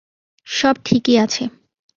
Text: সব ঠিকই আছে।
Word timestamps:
সব 0.47 0.75
ঠিকই 0.85 1.15
আছে। 1.17 1.43